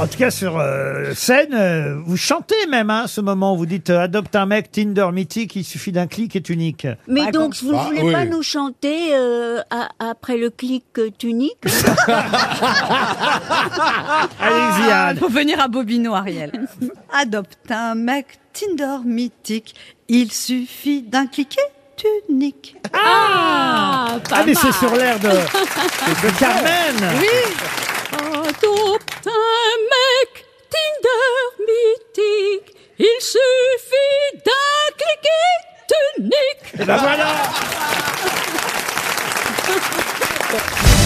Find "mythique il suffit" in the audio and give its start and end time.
5.12-5.90, 19.04-21.02